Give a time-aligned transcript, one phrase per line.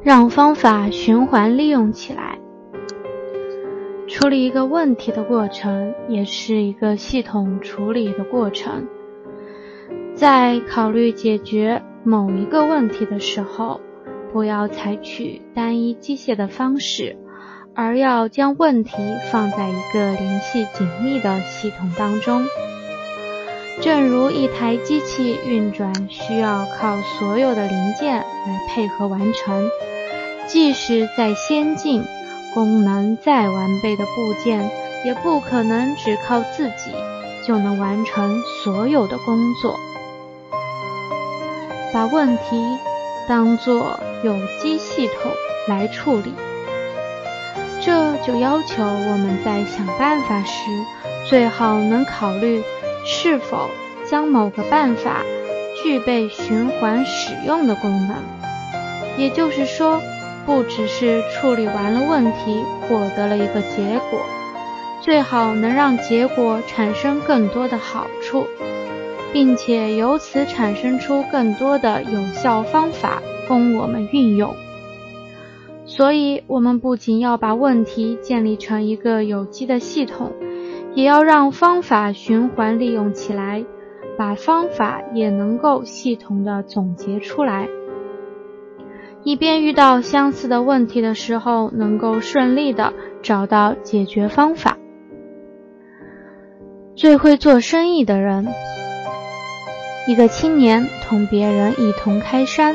[0.00, 2.38] 让方法循环利用起来。
[4.06, 8.86] 处理一个问题的过程，也是一个系统处理的过程。
[10.14, 13.80] 在考虑解决某一个问题的时候，
[14.32, 17.16] 不要采取单一机械的方式，
[17.74, 18.96] 而要将问题
[19.30, 22.42] 放在一个联系紧密的系统当中。
[23.80, 29.70] 正如一台机器运转需要靠所有的零件来配合完成，
[30.46, 32.02] 即使再先进、
[32.54, 34.68] 功能再完备的部件，
[35.04, 36.92] 也不可能只靠自己
[37.46, 39.78] 就能完成所有的工作。
[41.94, 42.60] 把问题
[43.28, 45.32] 当作有机系统
[45.68, 46.34] 来处理，
[47.80, 50.62] 这就要求我们在想办法时，
[51.26, 52.62] 最好能考虑
[53.10, 53.70] 是否
[54.04, 55.22] 将某个办法
[55.82, 58.16] 具备循环使用的功能。
[59.16, 59.98] 也就是说，
[60.44, 64.20] 不只是处理完了问题，获得了一个结果，
[65.00, 68.46] 最好能让结果产生更多的好处。
[69.30, 74.54] 并且由此产生出更多的有效方法供我们运用。
[75.84, 80.32] 所以，我们不仅要把问题建立成一个有机的系统，
[80.98, 83.64] 也要让方法循环利用起来，
[84.18, 87.68] 把方法也能够系统的总结出来，
[89.22, 94.76] 以便遇到相似的问题的时候，能够顺利的找到解决方法。
[96.96, 98.48] 最会做生意的人。
[100.08, 102.74] 一个青年同别人一同开山，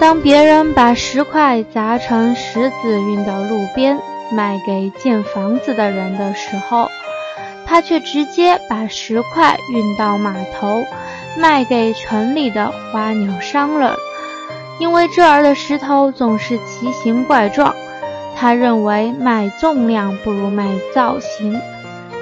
[0.00, 3.98] 当别人把石块砸成石子运到路边
[4.32, 6.88] 卖给建房子的人的时候，
[7.70, 10.84] 他却直接把石块运到码头
[11.38, 13.94] 卖给城里的花鸟商人，
[14.80, 17.72] 因为这儿的石头总是奇形怪状。
[18.34, 21.60] 他认为卖重量不如卖造型。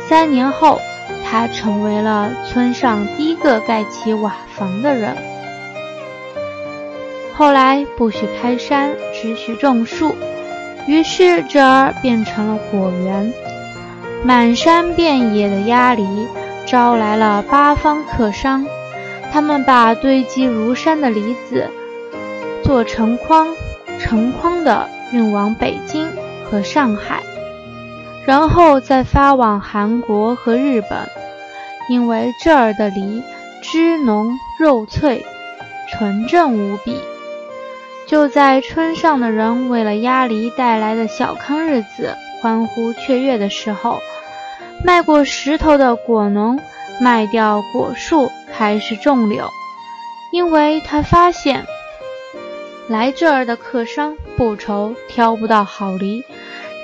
[0.06, 0.78] 三年后。
[1.30, 5.14] 他成为了村上第一个盖起瓦房的人。
[7.34, 10.14] 后来不许开山，只许种树，
[10.86, 13.30] 于是这儿变成了果园。
[14.24, 16.28] 满山遍野的鸭梨
[16.66, 18.66] 招来了八方客商，
[19.32, 21.70] 他们把堆积如山的梨子
[22.62, 23.48] 做成筐，
[23.98, 26.08] 成筐的运往北京
[26.44, 27.22] 和上海。
[28.26, 31.08] 然后再发往韩国和日本，
[31.88, 33.22] 因为这儿的梨
[33.62, 35.24] 汁浓肉脆，
[35.88, 37.00] 纯正无比。
[38.06, 43.98] 就在村上的人为了鸭梨带来的小康日子欢呼雀跃的时候，
[44.84, 46.58] 卖过石头的果农
[47.00, 49.48] 卖掉果树开始种柳，
[50.32, 51.66] 因为他发现
[52.88, 56.24] 来这儿的客商不愁挑不到好梨。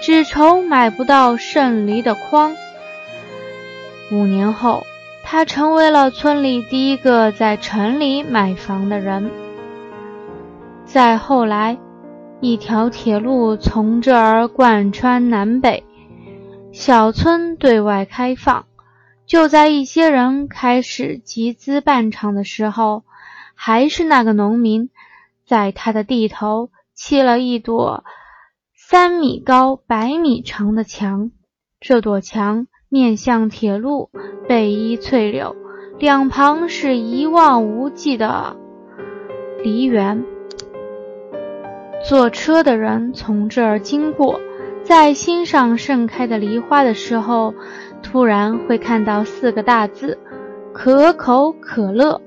[0.03, 2.55] 只愁买不到剩梨的筐。
[4.13, 4.85] 五年后，
[5.23, 9.31] 他成为了村里第一个在城里买房的人。
[10.85, 11.79] 再后来，
[12.45, 15.83] 一条铁路从这儿贯穿南北，
[16.73, 18.67] 小村对外开放。
[19.25, 23.03] 就在一些人开始集资办厂的时候，
[23.55, 24.91] 还是那个农民，
[25.47, 28.05] 在他的地头砌了一朵。
[28.77, 31.31] 三米高、百米长的墙，
[31.81, 34.11] 这朵墙面向铁路，
[34.47, 35.57] 背依翠柳，
[35.99, 38.55] 两旁是一望无际的
[39.63, 40.27] 梨园。
[42.07, 44.39] 坐车的人从这儿经过，
[44.85, 47.55] 在欣赏盛开的梨花的时候，
[48.03, 50.19] 突然会看到四个大字
[50.75, 52.21] ：“可口可乐”。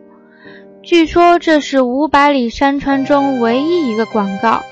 [0.81, 4.63] 据说这是五百里山川中唯一一个广告。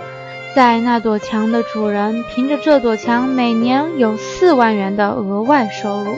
[0.56, 6.16] 在那堵墙的主人凭着这堵墙，每年有四万元的额外收入。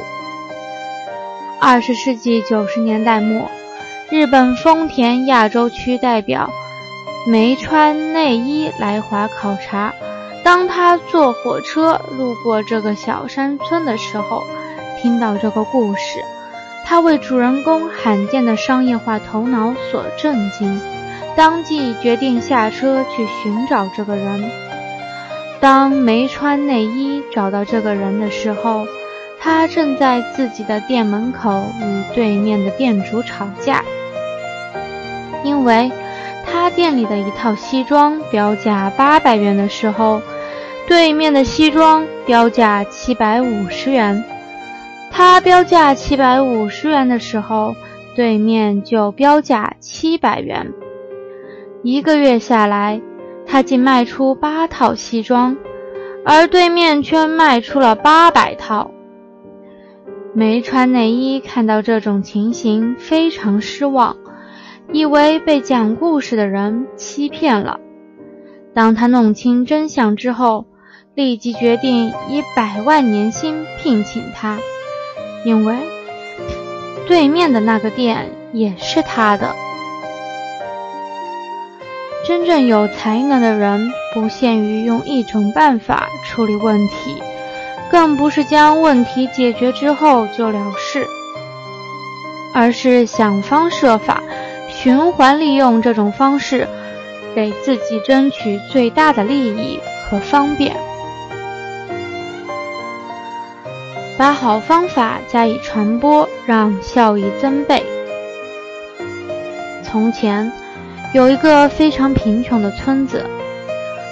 [1.59, 3.49] 二十世纪九十年代末，
[4.11, 6.51] 日本丰田亚洲区代表
[7.29, 9.93] 没穿内衣来华考察。
[10.45, 14.43] 当他坐火车路过这个小山村的时候，
[15.01, 16.21] 听到这个故事，
[16.85, 20.79] 他为主人公罕见的商业化头脑所震惊。
[21.35, 24.49] 当即决定下车去寻找这个人。
[25.59, 28.87] 当没穿内衣找到这个人的时候，
[29.39, 33.83] 他正在自己的店门口与对面的店主吵架，
[35.43, 35.91] 因为
[36.77, 40.21] 店里的一套西装标价八百元的时候，
[40.87, 44.21] 对面的西装标价七百五十元；
[45.09, 47.75] 他标价七百五十元的时候，
[48.15, 50.71] 对面就标价七百元。
[51.81, 53.01] 一个月下来，
[53.47, 55.57] 他仅卖出八套西装，
[56.23, 58.91] 而对面却卖出了八百套。
[60.31, 64.15] 没穿内衣看到这种情形，非常失望，
[64.93, 67.79] 以为被讲故事的人欺骗了。
[68.73, 70.65] 当他弄清真相之后，
[71.13, 74.57] 立即决定以百万年薪聘请他，
[75.43, 75.75] 因为
[77.07, 79.55] 对面的那个店也是他的。
[82.25, 87.15] 真正有才能的人，不限于用一种办法处理问题，
[87.89, 91.07] 更不是将问题解决之后就了事，
[92.53, 94.21] 而是想方设法
[94.79, 96.67] 循环利用这种方式，
[97.33, 100.77] 给自己争取最大的利益和方便，
[104.19, 107.83] 把好方法加以传播，让效益增倍。
[109.83, 110.51] 从前。
[111.13, 113.25] 有一个非常贫穷的村子，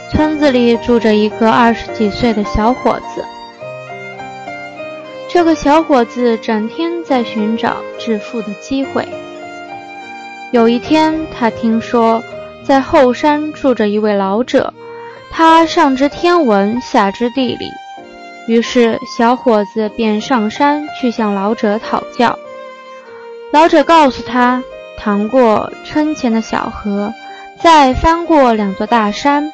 [0.10, 3.24] 村子里住着一个二十几岁的小伙子。
[5.30, 9.06] 这个小伙子整天在寻找致富的机会。
[10.56, 12.24] 有一天，他听说
[12.64, 14.74] 在后山住着一位老者，
[15.30, 17.70] 他上知天文，下知地理，
[18.48, 22.40] 于是小伙子便上山去向老者讨教。
[23.52, 24.64] 老者告诉他。
[24.98, 27.14] 淌过村前的小河，
[27.62, 29.52] 再翻过两座大山，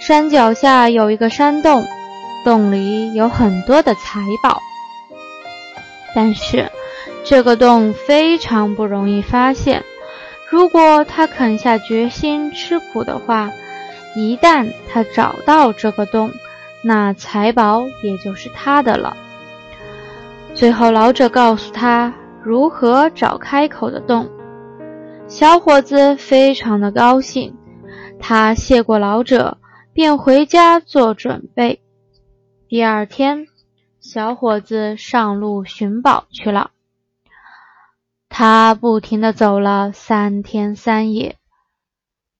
[0.00, 1.84] 山脚下有一个山洞，
[2.42, 4.62] 洞里有很多的财宝。
[6.14, 6.72] 但是
[7.22, 9.84] 这个洞非常不容易发现，
[10.52, 13.50] 如果他肯下决心吃苦的话，
[14.14, 16.30] 一旦他找到这个洞，
[16.82, 19.16] 那财宝也就是他的了。
[20.52, 22.12] 最后，老者告诉他
[22.42, 24.28] 如何找开口的洞。
[25.26, 27.56] 小伙子非常的高兴，
[28.20, 29.56] 他谢过老者，
[29.94, 31.80] 便回家做准备。
[32.68, 33.46] 第二天，
[34.00, 36.72] 小伙子上路寻宝去了。
[38.34, 41.36] 他不停地走了三天三夜，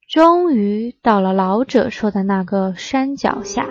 [0.08, 3.68] 终于到了老者说的那个山脚下。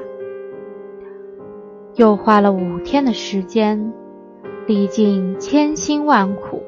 [1.96, 3.92] 又花了五天的时间，
[4.68, 6.64] 历尽千辛万苦，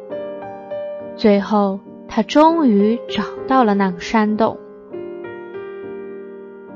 [1.16, 1.80] 最后。
[2.16, 4.60] 他终于找到了那个山洞。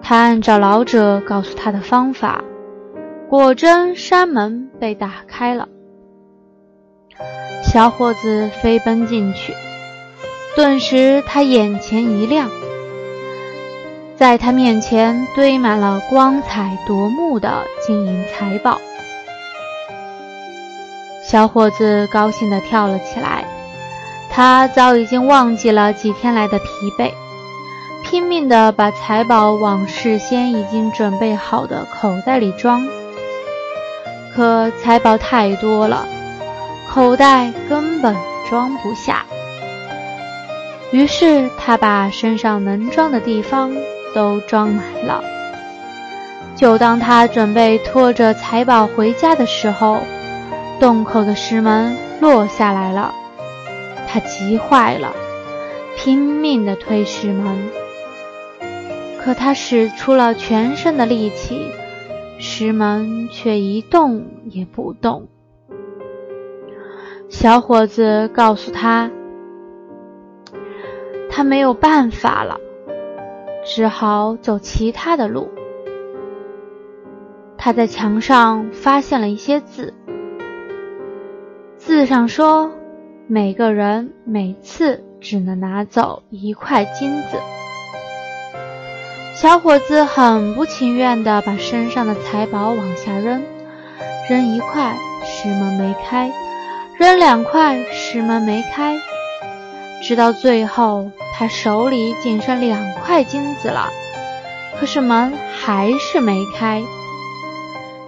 [0.02, 2.44] 他按照老者告诉他的方法，
[3.30, 5.70] 果真山门被打开了。
[7.70, 9.54] 小伙子飞奔进去，
[10.56, 12.50] 顿时他眼前一亮，
[14.16, 18.80] 在他面前堆满了光彩夺目的金银财宝。
[21.24, 23.44] 小伙子高兴地跳了起来。
[24.32, 26.66] 他早已经忘记了几天来的疲
[26.98, 27.12] 惫，
[28.04, 32.88] 拼命地把财宝往事先已经准备好的口袋里装。
[34.34, 36.08] 可财宝太多了，
[36.98, 38.16] 口袋根本
[38.50, 39.24] 装不下。
[40.90, 43.72] 于是他把身上能装的地方
[44.16, 45.24] 都装满了。
[46.56, 50.02] 就当他准备拖着财宝回家的时候，
[50.80, 53.14] 洞口的石门落下来了。
[54.08, 55.14] 他急坏了，
[55.96, 57.70] 拼命地推石门，
[59.22, 61.68] 可他使出了全身的力气，
[62.40, 65.28] 石门却一动也不动。
[67.40, 69.12] 小伙子告诉他，
[71.30, 72.60] 他没有办法了，
[73.64, 75.52] 只好走其他的路。
[77.56, 79.94] 他在墙上发现了一些字，
[81.78, 82.72] 字上说。
[83.28, 87.38] 每个人每次只能拿走一块金子。
[89.36, 93.44] 小伙子很不情愿地把身上的财宝往下扔，
[94.28, 96.32] 扔一块石门没开，
[96.98, 98.98] 扔两块石门没开，
[100.02, 103.90] 直到最后他手里仅剩两块金子了，
[104.80, 106.82] 可是门还是没开。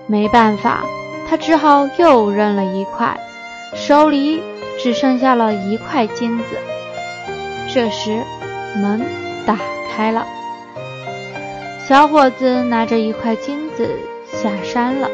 [0.08, 0.84] 没办法，
[1.30, 3.18] 他只好又扔了一块，
[3.76, 4.42] 手里。
[4.82, 6.46] 只剩下了一块金子。
[7.68, 8.24] 这时，
[8.78, 9.06] 门
[9.46, 9.58] 打
[9.92, 10.26] 开了，
[11.86, 13.90] 小伙子拿着一块金子
[14.32, 15.10] 下山了。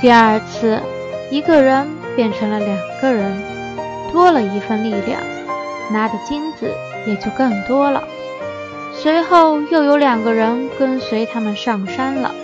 [0.00, 0.80] 第二次，
[1.30, 3.36] 一个人变成了两个人，
[4.10, 5.20] 多了一份力量，
[5.92, 6.72] 拿的金子
[7.06, 8.02] 也就更多了。
[8.94, 12.34] 随后又有两个人跟随他们上山了，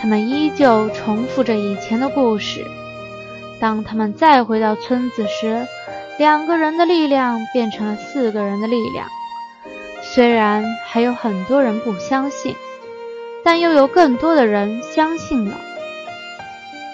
[0.00, 2.64] 他们依旧重复着以前的故事。
[3.60, 5.66] 当他们再回到村子时，
[6.18, 9.06] 两个人的力量变成了四个人的力量。
[10.02, 12.56] 虽然还有很多人不相信，
[13.44, 15.54] 但又有更多的人相信了。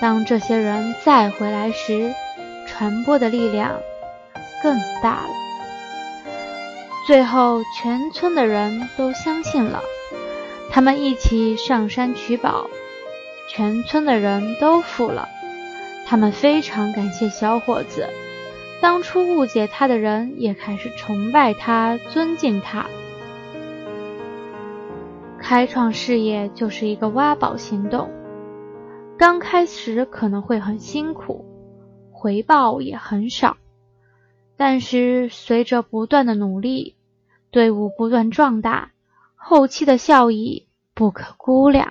[0.00, 2.12] 当这些人再回来时，
[2.66, 3.80] 传播的力量
[4.62, 5.30] 更大了。
[7.06, 9.82] 最后，全村的人都相信了，
[10.70, 12.68] 他们一起上山取宝，
[13.48, 15.28] 全村的人都富了。
[16.06, 18.08] 他们非常感谢小伙子，
[18.80, 22.86] 当初误解他的人也开始崇拜他、尊敬他。
[25.40, 28.10] 开创事业就是一个挖宝行动，
[29.18, 31.44] 刚开始可能会很辛苦，
[32.12, 33.56] 回报也很少，
[34.56, 36.94] 但是随着不断的努力，
[37.50, 38.92] 队伍不断壮大，
[39.34, 41.90] 后期的效益不可估量。